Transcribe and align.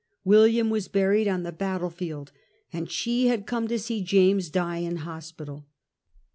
William 0.23 0.71
was 0.71 0.87
buried 0.87 1.27
on 1.27 1.43
the 1.43 1.51
battle 1.51 1.91
field, 1.91 2.31
and 2.73 2.89
she 2.89 3.27
had 3.27 3.45
come 3.45 3.67
to 3.67 3.77
see 3.77 4.01
James 4.01 4.49
die 4.49 4.77
in 4.77 4.95
hospital. 4.95 5.67